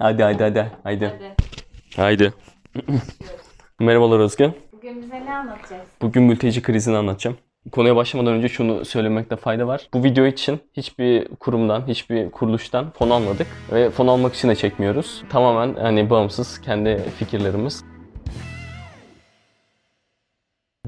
[0.00, 0.66] Hadi hadi hadi.
[0.82, 1.06] Haydi.
[1.06, 1.34] Hadi.
[1.96, 2.32] Haydi.
[3.80, 4.52] Merhabalar Özgün.
[4.72, 5.78] Bugün bize ne anlatacaksın?
[6.02, 7.36] Bugün mülteci krizini anlatacağım.
[7.72, 9.88] Konuya başlamadan önce şunu söylemekte fayda var.
[9.94, 15.22] Bu video için hiçbir kurumdan, hiçbir kuruluştan fon almadık ve fon almak için de çekmiyoruz.
[15.30, 17.84] Tamamen hani bağımsız kendi fikirlerimiz.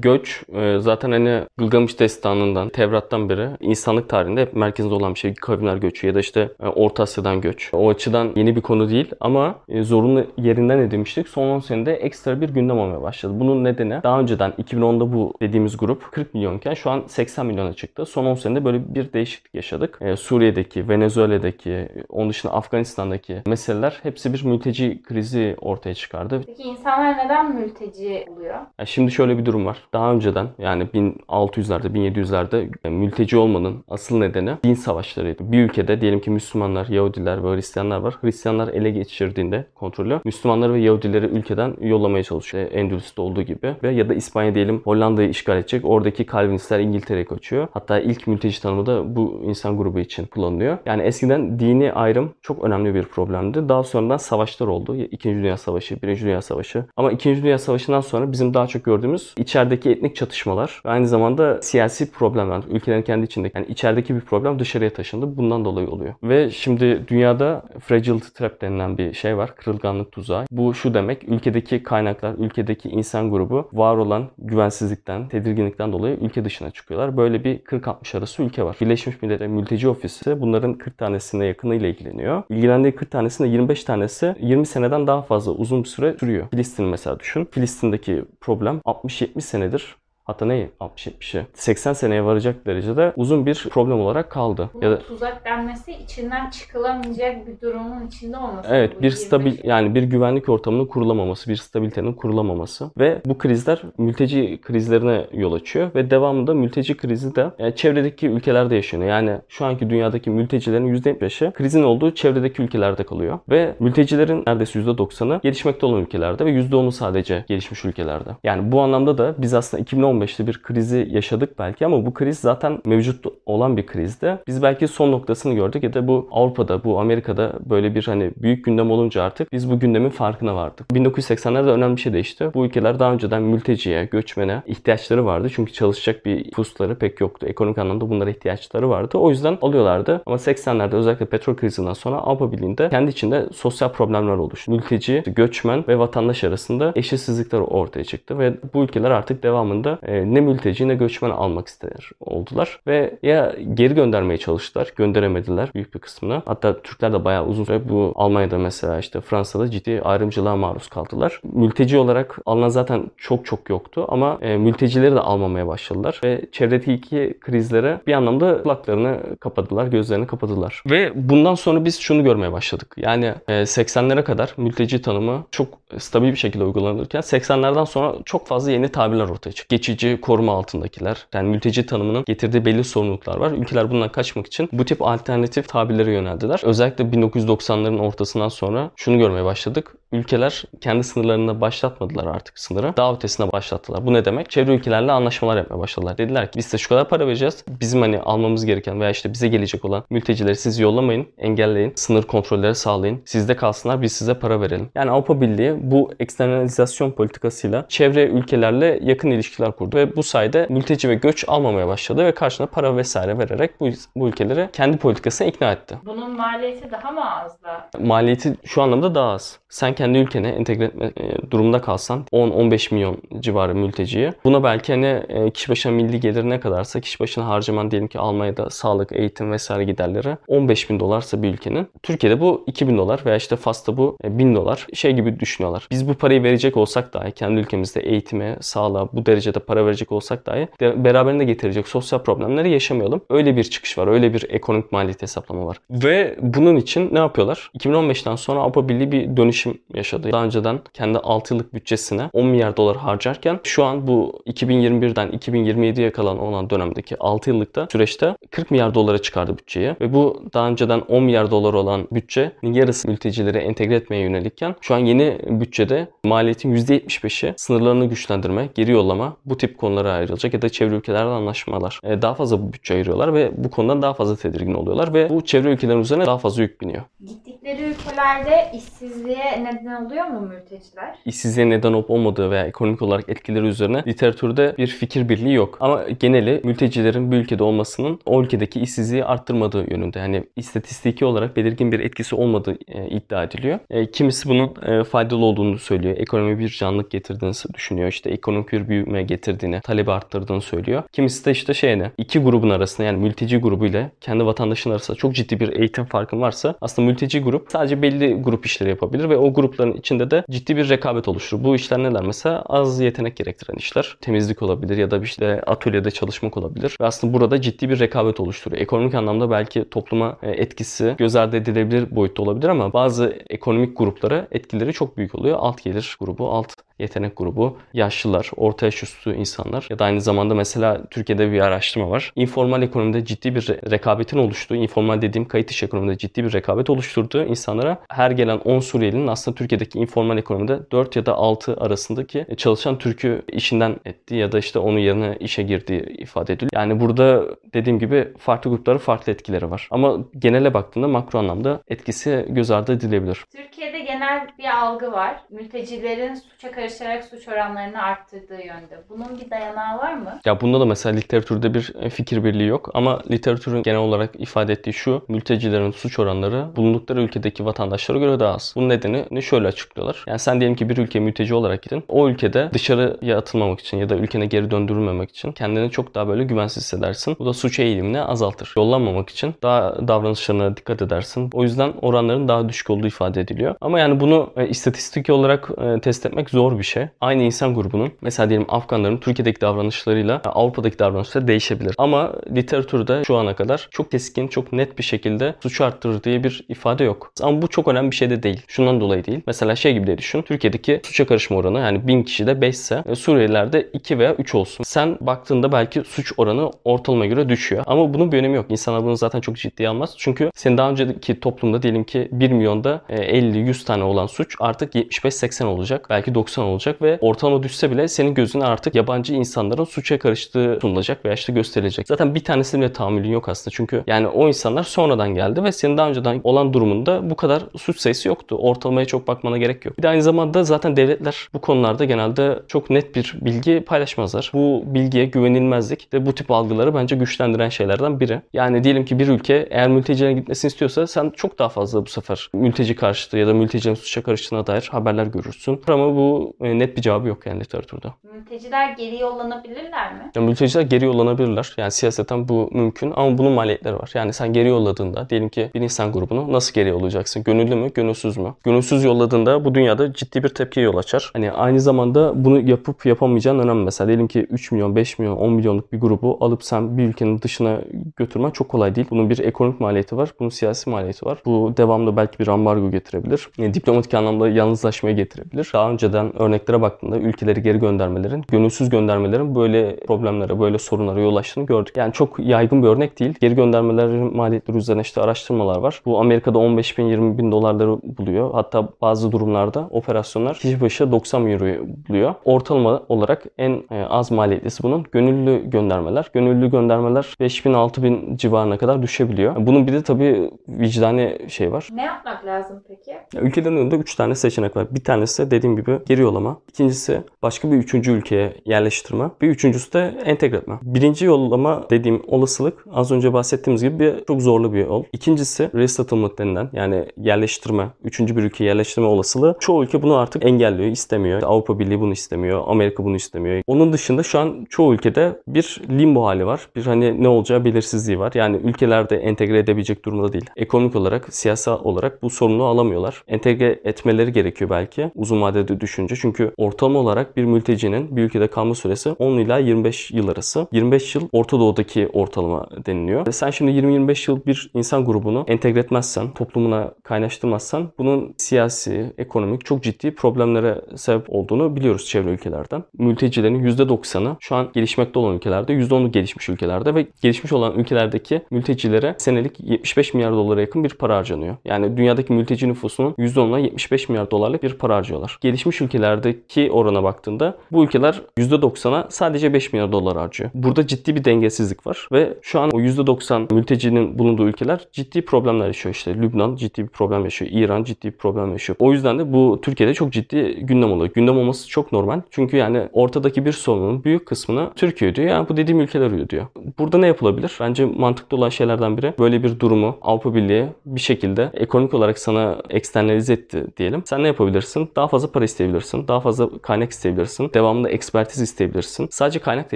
[0.01, 5.33] Göç e, zaten hani Gılgamış Destanı'ndan, Tevrat'tan beri insanlık tarihinde hep merkezinde olan bir şey.
[5.33, 7.69] Kavimler göçü ya da işte e, Orta Asya'dan göç.
[7.73, 11.27] O açıdan yeni bir konu değil ama e, zorunlu yerinden edinmiştik.
[11.27, 13.33] Son 10 senede ekstra bir gündem olmaya başladı.
[13.39, 18.05] Bunun nedeni daha önceden 2010'da bu dediğimiz grup 40 milyonken şu an 80 milyona çıktı.
[18.05, 19.99] Son 10 senede böyle bir değişiklik yaşadık.
[20.17, 26.41] Suriye'deki, Venezuela'daki, onun dışında Afganistan'daki meseleler hepsi bir mülteci krizi ortaya çıkardı.
[26.45, 28.55] Peki insanlar neden mülteci oluyor?
[28.79, 29.83] Ya şimdi şöyle bir durum var.
[29.93, 35.51] Daha önceden yani 1600'lerde, 1700'lerde e, mülteci olmanın asıl nedeni din savaşlarıydı.
[35.51, 38.15] Bir ülkede diyelim ki Müslümanlar, Yahudiler ve Hristiyanlar var.
[38.21, 42.63] Hristiyanlar ele geçirdiğinde kontrolü Müslümanları ve Yahudileri ülkeden yollamaya çalışıyor.
[42.63, 43.75] E, Endülüs'te olduğu gibi.
[43.83, 45.85] Ve ya da İspanya diyelim Hollanda'yı işgal edecek.
[45.85, 47.67] Oradaki Calvinistler İngiltere'ye kaçıyor.
[47.73, 50.77] Hatta ilk mülteci tanımı da bu insan grubu için kullanılıyor.
[50.85, 53.69] Yani eskiden dini ayrım çok önemli bir problemdi.
[53.69, 54.95] Daha sonradan savaşlar oldu.
[54.95, 56.85] İkinci Dünya Savaşı, Birinci Dünya Savaşı.
[56.97, 61.61] Ama İkinci Dünya Savaşı'ndan sonra bizim daha çok gördüğümüz içerideki etnik çatışmalar ve aynı zamanda
[61.61, 62.63] siyasi problemler.
[62.69, 65.37] Ülkelerin kendi içindeki yani içerideki bir problem dışarıya taşındı.
[65.37, 66.13] Bundan dolayı oluyor.
[66.23, 69.55] Ve şimdi dünyada fragility trap denilen bir şey var.
[69.55, 70.45] Kırılganlık tuzağı.
[70.51, 71.29] Bu şu demek.
[71.29, 77.17] Ülkedeki kaynaklar, ülkedeki insan grubu var olan güvensizlikten, tedirginlikten dolayı ülke dışına çıkıyorlar.
[77.17, 78.77] Böyle bir 40-60 arası ülke var.
[78.81, 82.43] Birleşmiş Milletler Mülteci Ofisi bunların 40 tanesine yakınıyla ilgileniyor.
[82.49, 86.47] İlgilendiği 40 tanesinde 25 tanesi 20 seneden daha fazla uzun bir süre sürüyor.
[86.49, 87.47] Filistin mesela düşün.
[87.51, 90.02] Filistin'deki problem 60-70 senedir nedir?
[90.25, 94.69] Hatta ne 60-70'i 80 seneye varacak derecede uzun bir problem olarak kaldı.
[94.73, 98.69] Buna Ya da tuzak denmesi içinden çıkılamayacak bir durumun içinde olması.
[98.71, 103.37] Evet bu bir 25 stabil yani bir güvenlik ortamının kurulamaması, bir stabilitenin kurulamaması ve bu
[103.37, 109.09] krizler mülteci krizlerine yol açıyor ve devamında mülteci krizi de e, çevredeki ülkelerde yaşanıyor.
[109.09, 115.39] Yani şu anki dünyadaki mültecilerin %75'i krizin olduğu çevredeki ülkelerde kalıyor ve mültecilerin neredeyse %90'ı
[115.43, 118.29] gelişmekte olan ülkelerde ve %10'u sadece gelişmiş ülkelerde.
[118.43, 122.79] Yani bu anlamda da biz aslında 2015'te bir krizi yaşadık belki ama bu kriz zaten
[122.85, 124.37] mevcut olan bir krizdi.
[124.47, 128.65] Biz belki son noktasını gördük ya da bu Avrupa'da, bu Amerika'da böyle bir hani büyük
[128.65, 130.89] gündem olunca artık biz bu gündemin farkına vardık.
[130.91, 132.51] 1980'lerde önemli bir şey değişti.
[132.53, 135.47] Bu ülkeler daha önceden mülteciye, göçmene ihtiyaçları vardı.
[135.55, 137.47] Çünkü çalışacak bir pusları pek yoktu.
[137.49, 139.17] Ekonomik anlamda bunlara ihtiyaçları vardı.
[139.17, 140.21] O yüzden alıyorlardı.
[140.25, 144.71] Ama 80'lerde özellikle petrol krizinden sonra Avrupa Birliği'nde kendi içinde sosyal problemler oluştu.
[144.71, 150.41] Mülteci, göçmen ve vatandaş arasında eşitsizlikler ortaya çıktı ve bu ülkeler artık devamında e, ne
[150.41, 154.93] mülteci ne göçmen almak ister oldular ve ya geri göndermeye çalıştılar.
[154.95, 156.41] Gönderemediler büyük bir kısmını.
[156.45, 161.39] Hatta Türkler de bayağı uzun süre bu Almanya'da mesela işte Fransa'da ciddi ayrımcılığa maruz kaldılar.
[161.43, 167.37] Mülteci olarak alınan zaten çok çok yoktu ama e, mültecileri de almamaya başladılar ve çevredeki
[167.41, 170.83] krizlere bir anlamda kulaklarını kapadılar, gözlerini kapadılar.
[170.89, 172.95] Ve bundan sonra biz şunu görmeye başladık.
[172.97, 178.71] Yani e, 80'lere kadar mülteci tanımı çok stabil bir şekilde uygulanırken 80'lerden sonra çok fazla
[178.71, 179.75] yeni tabirler ortaya çıktı.
[179.75, 181.25] Geçici koruma altındakiler.
[181.33, 183.51] Yani mülteci tanımının getirdiği belli sorumluluklar var.
[183.51, 186.61] Ülkeler bundan kaçmak için bu tip alternatif tabirlere yöneldiler.
[186.63, 189.95] Özellikle 1990'ların ortasından sonra şunu görmeye başladık.
[190.11, 192.93] Ülkeler kendi sınırlarında başlatmadılar artık sınırı.
[192.97, 194.05] Daha ötesine başlattılar.
[194.05, 194.49] Bu ne demek?
[194.49, 196.17] Çevre ülkelerle anlaşmalar yapmaya başladılar.
[196.17, 197.65] Dediler ki biz size şu kadar para vereceğiz.
[197.79, 201.93] Bizim hani almamız gereken veya işte bize gelecek olan mültecileri siz yollamayın, engelleyin.
[201.95, 203.21] Sınır kontrolleri sağlayın.
[203.25, 204.89] Sizde kalsınlar biz size para verelim.
[204.95, 211.09] Yani Avrupa Birliği bu eksternalizasyon politikasıyla çevre ülkelerle yakın ilişkiler kurdu ve bu sayede mülteci
[211.09, 215.71] ve göç almamaya başladı ve karşına para vesaire vererek bu, bu ülkeleri kendi politikasına ikna
[215.71, 215.97] etti.
[216.05, 217.89] Bunun maliyeti daha mı az da?
[217.99, 219.59] Maliyeti şu anlamda daha az.
[219.69, 224.33] Sen kendi ülkene entegre etme e, durumunda kalsan 10-15 milyon civarı mülteciyi.
[224.43, 228.19] Buna belki hani e, kişi başına milli gelir ne kadarsa kişi başına harcaman diyelim ki
[228.19, 231.87] Almanya'da sağlık, eğitim vesaire giderleri 15 bin dolarsa bir ülkenin.
[232.03, 235.87] Türkiye'de bu 2000 dolar veya işte Fas'ta bu e, 1000 dolar şey gibi düşünüyorlar.
[235.91, 240.45] Biz bu parayı verecek olsak dahi kendi ülkemizde eğitime, sağlığa bu derecede para verecek olsak
[240.45, 243.21] dahi de, beraberinde getirecek sosyal problemleri yaşamayalım.
[243.29, 244.07] Öyle bir çıkış var.
[244.07, 245.77] Öyle bir ekonomik maliyet hesaplama var.
[245.89, 247.71] Ve bunun için ne yapıyorlar?
[247.79, 250.31] 2015'ten sonra Avrupa Birliği bir dönüşüm yaşadı.
[250.31, 256.11] Daha önceden kendi 6 yıllık bütçesine 10 milyar dolar harcarken şu an bu 2021'den 2027'ye
[256.11, 259.95] kalan olan dönemdeki 6 yıllıkta süreçte 40 milyar dolara çıkardı bütçeyi.
[260.01, 264.95] Ve bu daha önceden 10 milyar dolar olan bütçenin yarısı mültecileri entegre etmeye yönelikken şu
[264.95, 270.69] an yeni bütçede maliyetin %75'i sınırlarını güçlendirme, geri yollama bu tip konulara ayrılacak ya da
[270.69, 271.99] çevre ülkelerle anlaşmalar.
[272.03, 275.71] E, daha fazla bütçe ayırıyorlar ve bu konudan daha fazla tedirgin oluyorlar ve bu çevre
[275.71, 277.03] ülkelerin üzerine daha fazla yük biniyor.
[277.27, 281.15] Gittikleri ülkelerde işsizliğe neden oluyor mu mülteciler?
[281.25, 285.77] işsizliğe neden olup olmadığı veya ekonomik olarak etkileri üzerine literatürde bir fikir birliği yok.
[285.79, 290.19] Ama geneli mültecilerin bir ülkede olmasının o ülkedeki işsizliği arttırmadığı yönünde.
[290.19, 293.79] Yani istatistiki olarak belirgin bir etkisi olmadığı e, iddia ediliyor.
[293.89, 296.17] E, kimisi bunun e, faydalı olduğunu söylüyor.
[296.17, 298.07] Ekonomi bir canlılık getirdiğini düşünüyor.
[298.07, 301.03] İşte ekonomik bir büyüme getirdiğini, talebi arttırdığını söylüyor.
[301.11, 305.35] Kimisi de işte şeyine iki grubun arasında yani mülteci grubu ile kendi vatandaşın arasında çok
[305.35, 309.53] ciddi bir eğitim farkı varsa aslında mülteci grup sadece belli grup işleri yapabilir ve o
[309.53, 311.63] grupların içinde de ciddi bir rekabet oluşturur.
[311.63, 312.61] Bu işler neler mesela?
[312.65, 314.17] Az yetenek gerektiren işler.
[314.21, 316.97] Temizlik olabilir ya da işte atölyede çalışmak olabilir.
[317.01, 318.81] Ve aslında burada ciddi bir rekabet oluşturuyor.
[318.81, 324.47] Ekonomik anlamda belki topluma e, etkisi göz ardı edilebilir boyutta olabilir ama bazı ekonomik gruplara
[324.51, 325.57] etkileri çok büyük oluyor.
[325.59, 330.55] Alt gelir grubu, alt yetenek grubu, yaşlılar, orta yaş üstü insanlar ya da aynı zamanda
[330.55, 332.31] mesela Türkiye'de bir araştırma var.
[332.35, 336.89] İnformal ekonomide ciddi bir re- rekabetin oluştuğu, informal dediğim kayıt iş ekonomide ciddi bir rekabet
[336.89, 342.45] oluşturduğu insanlara her gelen 10 Suriyelinin aslında Türkiye'deki informal ekonomide 4 ya da 6 arasındaki
[342.57, 346.71] çalışan Türk'ü işinden ettiği ya da işte onun yerine işe girdiği ifade ediliyor.
[346.73, 349.87] Yani burada dediğim gibi farklı gruplara farklı etkileri var.
[349.91, 353.45] Ama genele baktığında makro anlamda etkisi göz ardı edilebilir.
[353.55, 355.35] Türkiye'de genel bir algı var.
[355.49, 359.03] Mültecilerin suça karışarak suç oranlarını arttırdığı yönde.
[359.29, 360.39] Bunun bir dayanağı var mı?
[360.45, 364.73] Ya bunda da mesela literatürde bir e, fikir birliği yok ama literatürün genel olarak ifade
[364.73, 368.73] ettiği şu mültecilerin suç oranları bulundukları ülkedeki vatandaşlara göre daha az.
[368.75, 370.23] Bunun nedeni ne şöyle açıklıyorlar.
[370.27, 372.03] Yani sen diyelim ki bir ülkeye mülteci olarak gittin.
[372.07, 376.43] O ülkede dışarıya atılmamak için ya da ülkene geri döndürülmemek için kendini çok daha böyle
[376.43, 377.35] güvensiz hissedersin.
[377.39, 378.73] Bu da suç eğilimini azaltır.
[378.77, 381.49] Yollanmamak için daha davranışlarına dikkat edersin.
[381.53, 383.75] O yüzden oranların daha düşük olduğu ifade ediliyor.
[383.81, 387.05] Ama yani bunu e, istatistik olarak e, test etmek zor bir şey.
[387.21, 391.95] Aynı insan grubunun mesela diyelim Afganların Türkiye'deki davranışlarıyla e, Avrupa'daki davranışları değişebilir.
[391.97, 396.65] Ama literatürde şu ana kadar çok keskin, çok net bir şekilde suç arttırır diye bir
[396.69, 397.31] ifade yok.
[397.41, 398.61] Ama bu çok önemli bir şey de değil.
[398.67, 399.41] Şundan dolayı değil.
[399.47, 400.41] Mesela şey gibi de düşün.
[400.41, 404.83] Türkiye'deki suça karışma oranı yani 1000 kişide 5 ise e, Suriyelilerde 2 veya 3 olsun.
[404.83, 407.83] Sen baktığında belki suç oranı ortalama göre düşüyor.
[407.87, 408.65] Ama bunun bir önemi yok.
[408.69, 410.15] İnsanlar bunu zaten çok ciddiye almaz.
[410.17, 415.65] Çünkü senin daha önceki toplumda diyelim ki 1 milyonda 50-100 tane olan suç artık 75-80
[415.65, 416.07] olacak.
[416.09, 421.25] Belki 90 olacak ve ortalama düşse bile senin gözüne artık yabancı insanların suça karıştığı sunulacak
[421.25, 422.07] veya işte gösterilecek.
[422.07, 423.75] Zaten bir tanesinin bile tahammülün yok aslında.
[423.75, 427.99] Çünkü yani o insanlar sonradan geldi ve senin daha önceden olan durumunda bu kadar suç
[427.99, 428.55] sayısı yoktu.
[428.59, 429.97] Ortalamaya çok bakmana gerek yok.
[429.97, 434.51] Bir de aynı zamanda zaten devletler bu konularda genelde çok net bir bilgi paylaşmazlar.
[434.53, 438.41] Bu bilgiye güvenilmezlik ve bu tip algıları bence güçlendiren şeylerden biri.
[438.53, 442.49] Yani diyelim ki bir ülke eğer mültecilerin gitmesini istiyorsa sen çok daha fazla bu sefer
[442.53, 445.81] mülteci karşıtı ya da mültecilerin suça karıştığına dair haberler görürsün.
[445.87, 448.07] Ama bu e, net bir cevabı yok yani literatürde.
[448.35, 450.31] Mülteciler geri yollanabilirler mi?
[450.35, 451.73] Yani mülteciler geri yollanabilirler.
[451.77, 454.11] Yani siyaseten bu mümkün ama bunun maliyetleri var.
[454.13, 457.43] Yani sen geri yolladığında diyelim ki bir insan grubunu nasıl geri yollayacaksın?
[457.43, 458.53] Gönüllü mü, gönülsüz mü?
[458.63, 461.29] Gönülsüz yolladığında bu dünyada ciddi bir tepkiye yol açar.
[461.33, 463.83] Hani aynı zamanda bunu yapıp yapamayacağın önemli.
[463.83, 467.41] Mesela diyelim ki 3 milyon, 5 milyon, 10 milyonluk bir grubu alıp sen bir ülkenin
[467.41, 467.79] dışına
[468.17, 469.07] götürmen çok kolay değil.
[469.09, 470.29] Bunun bir ekonomik maliyeti var.
[470.39, 471.37] Bunun siyasi maliyeti var.
[471.45, 473.49] Bu devamlı belki bir ambargo getirebilir.
[473.57, 475.69] Yani diplomatik anlamda yalnızlaşmaya getirebilir.
[475.73, 481.65] Daha önceden örneklere baktığında ülkeleri geri göndermelerin, gönülsüz göndermelerin böyle problemlere, böyle sorunlara yol açtığını
[481.65, 481.97] gördük.
[481.97, 483.33] Yani çok yaygın bir örnek değil.
[483.41, 486.01] Geri göndermelerin maliyetleri üzerine işte araştırmalar var.
[486.05, 488.53] Bu Amerika'da 15 bin, 20 bin dolarları buluyor.
[488.53, 492.35] Hatta bazı durumlarda operasyonlar kişi başı 90 bin euroyu buluyor.
[492.45, 496.29] Ortalama olarak en e, az maliyetlisi bunun gönüllü göndermeler.
[496.33, 499.55] Gönüllü göndermeler 5 bin, 6 bin civarına kadar düşebiliyor.
[499.57, 501.87] Bunun bir de tabii vicdani şey var.
[501.93, 503.17] Ne yapmak lazım peki?
[503.35, 504.87] Ülkelerin önünde 3 tane seçenek var.
[504.91, 506.57] Bir tanesi dediğim gibi geri yollama.
[506.69, 509.29] İkincisi başka bir üçüncü ülkeye yerleştirme.
[509.41, 510.79] Bir üçüncüsü de entegre etme.
[510.81, 515.03] Birinci yollama dediğim olasılık az önce bahsettiğimiz gibi bir, çok zorlu bir yol.
[515.13, 519.55] İkincisi resettlement denilen yani yerleştirme, üçüncü bir ülkeye yerleştirme olasılığı.
[519.59, 521.43] Çoğu ülke bunu artık engelliyor, istemiyor.
[521.43, 523.61] Avrupa Birliği bunu istemiyor, Amerika bunu istemiyor.
[523.67, 526.67] Onun dışında şu an çoğu ülkede bir limbo hali var.
[526.75, 528.31] Bir hani ne olacağı belirsizliği var.
[528.35, 530.45] Yani ülkelerde entegre edebilecek durumda değil.
[530.55, 533.23] Ekonomik olarak, siyasal olarak bu sorumluluğu alamıyorlar.
[533.27, 536.15] Entegre etmeleri gerekiyor belki uzun vadede düşünce.
[536.15, 540.67] Çünkü ortalama olarak bir mültecinin bir ülkede kalma süresi 10 ila 25 yıl arası.
[540.71, 543.31] 25 yıl Orta Doğu'daki ortalama deniliyor.
[543.31, 549.83] Sen şimdi 20-25 yıl bir insan grubunu entegre etmezsen, toplumuna kaynaştırmazsan bunun siyasi, ekonomik çok
[549.83, 552.83] ciddi problemlere sebep olduğunu biliyoruz çevre ülkelerden.
[552.97, 559.15] Mültecilerin %90'ı şu an gelişmekte olan ülkelerde, %10'u gelişmiş ülkelerde ve gelişmiş olan ülkelerdeki mültecilere
[559.17, 561.55] senelik 75 milyar dolara yakın bir para harcanıyor.
[561.65, 565.37] Yani dünyadaki mülteci nüfusunun %10'una 75 milyar dolarlık bir para harcıyorlar.
[565.41, 568.21] Gelişmiş ülkelerdeki orana baktığında bu ülkeler
[568.51, 570.49] %90'a sadece 5 milyar dolar harcıyor.
[570.53, 575.67] Burada ciddi bir dengesizlik var ve şu an o %90 mültecinin bulunduğu ülkeler ciddi problemler
[575.67, 576.15] yaşıyor işte.
[576.15, 577.51] Lübnan ciddi bir problem yaşıyor.
[577.53, 578.77] İran ciddi bir problem yaşıyor.
[578.79, 581.13] O yüzden de bu Türkiye'de çok ciddi gündem oluyor.
[581.13, 582.21] Gündem olması çok normal.
[582.31, 585.29] Çünkü yani ortadaki bir sorunun büyük kısmını Türkiye ödüyor.
[585.29, 586.45] Yani bu dediğim ülkeler ödüyor.
[586.79, 587.57] Burada ne yapılabilir?
[587.59, 592.57] Bence mantıklı olan şeylerden biri böyle bir durumu Avrupa Birliği bir şekilde ekonomik olarak sana
[592.69, 594.03] eksternalize etti diyelim.
[594.05, 594.89] Sen ne yapabilirsin?
[594.95, 596.07] Daha fazla para isteyebilirsin.
[596.07, 597.51] Daha fazla kaynak isteyebilirsin.
[597.53, 597.89] Devamlı
[598.33, 599.07] ekspertiz isteyebilirsin.
[599.11, 599.75] Sadece kaynak da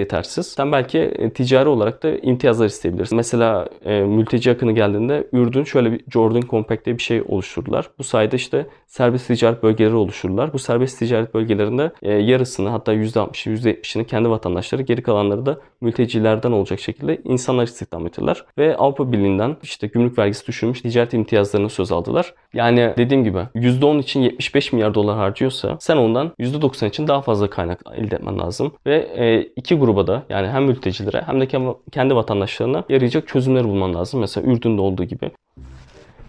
[0.00, 0.46] yetersiz.
[0.46, 3.16] Sen belki e, ticari olarak da imtiyazlar isteyebilirsin.
[3.16, 7.90] Mesela e, mülteci akını geldiğinde Ürdün şöyle bir Jordan Compact diye bir şey oluşturdular.
[7.98, 10.52] Bu sayede işte serbest ticaret bölgeleri oluşturdular.
[10.52, 16.52] Bu serbest ticaret bölgelerinde e, yarısını hatta %60'ı %70'ini kendi vatandaşları geri kalanları da mültecilerden
[16.52, 18.44] olacak şekilde insanlar istihdam ettiler.
[18.58, 22.34] Ve Avrupa Birliği'nden işte gümrük vergisi düşürmüş ticaret imtiyazlarını söz aldılar.
[22.52, 27.50] Yani dediğim gibi %10 için 75 milyar dolar harcıyorsa sen ondan %90 için daha fazla
[27.50, 28.47] kaynak elde etmen lazım.
[28.86, 33.64] Ve e, iki gruba da yani hem mültecilere hem de ke- kendi vatandaşlarına yarayacak çözümler
[33.64, 34.20] bulman lazım.
[34.20, 35.30] Mesela Ürdün'de olduğu gibi.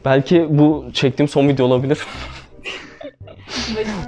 [0.06, 2.00] Belki bu çektiğim son video olabilir.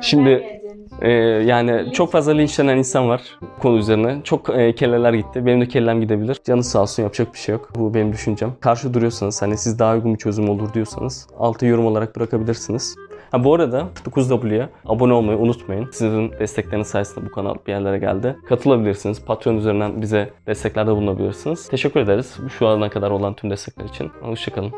[0.02, 0.62] Şimdi-
[1.02, 1.10] Ee,
[1.46, 3.22] yani çok fazla linçlenen insan var
[3.60, 4.18] konu üzerine.
[4.24, 5.46] Çok e, kelleler gitti.
[5.46, 6.38] Benim de kellem gidebilir.
[6.46, 7.70] Canı sağ olsun yapacak bir şey yok.
[7.76, 8.52] Bu benim düşüncem.
[8.60, 12.96] Karşı duruyorsanız hani siz daha uygun bir çözüm olur diyorsanız altı yorum olarak bırakabilirsiniz.
[13.32, 15.90] Ha bu arada 9W'ye abone olmayı unutmayın.
[15.92, 18.36] Sizin destekleriniz sayesinde bu kanal bir yerlere geldi.
[18.50, 19.26] Katılabilirsiniz.
[19.26, 21.68] Patreon üzerinden bize desteklerde bulunabilirsiniz.
[21.68, 24.12] Teşekkür ederiz şu ana kadar olan tüm destekler için.
[24.22, 24.72] Hoşçakalın.